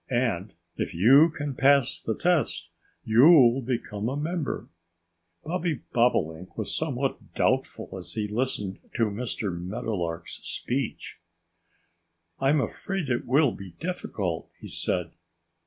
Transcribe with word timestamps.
And 0.09 0.55
if 0.77 0.95
you 0.95 1.29
can 1.29 1.53
pass 1.53 2.01
the 2.01 2.15
test 2.17 2.71
you'll 3.03 3.61
become 3.61 4.09
a 4.09 4.17
member." 4.17 4.67
Bobby 5.43 5.81
Bobolink 5.93 6.57
was 6.57 6.75
somewhat 6.75 7.35
doubtful 7.35 7.87
as 7.95 8.13
he 8.13 8.27
listened 8.27 8.79
to 8.95 9.11
Mr. 9.11 9.55
Meadowlark's 9.55 10.39
speech. 10.43 11.19
"I'm 12.39 12.59
afraid 12.59 13.09
it 13.09 13.27
will 13.27 13.51
be 13.51 13.73
difficult," 13.79 14.49
he 14.59 14.69
said. 14.69 15.11